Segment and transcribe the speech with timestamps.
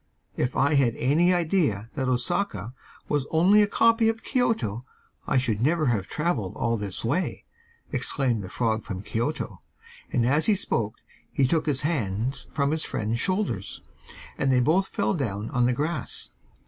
[0.35, 2.73] 'If I had had any idea that Osaka
[3.07, 4.81] was only a copy of Kioto
[5.27, 7.45] I should never have travelled all this way,'
[7.91, 9.59] exclaimed the frog from Kioto,
[10.11, 10.95] and as he spoke
[11.31, 13.83] he took his hands from his friend's shoulders,
[14.39, 16.31] and they both fell down on the grass.